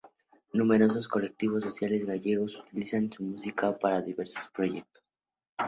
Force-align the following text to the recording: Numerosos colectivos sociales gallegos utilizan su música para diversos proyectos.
Numerosos 0.55 1.07
colectivos 1.07 1.61
sociales 1.63 2.07
gallegos 2.07 2.57
utilizan 2.57 3.11
su 3.13 3.21
música 3.23 3.77
para 3.77 4.01
diversos 4.01 4.47
proyectos. 4.47 5.03